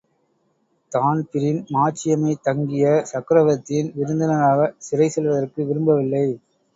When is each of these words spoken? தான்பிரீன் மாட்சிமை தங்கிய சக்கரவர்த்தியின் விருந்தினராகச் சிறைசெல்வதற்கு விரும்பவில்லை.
தான்பிரீன் 0.91 1.59
மாட்சிமை 1.69 2.33
தங்கிய 2.41 2.85
சக்கரவர்த்தியின் 3.03 3.91
விருந்தினராகச் 3.95 4.75
சிறைசெல்வதற்கு 4.87 5.67
விரும்பவில்லை. 5.67 6.25